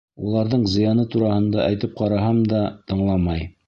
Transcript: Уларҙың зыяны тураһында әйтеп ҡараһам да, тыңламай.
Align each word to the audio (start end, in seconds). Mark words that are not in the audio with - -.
Уларҙың 0.27 0.63
зыяны 0.75 1.05
тураһында 1.17 1.63
әйтеп 1.69 1.97
ҡараһам 2.03 2.45
да, 2.57 2.67
тыңламай. 2.91 3.53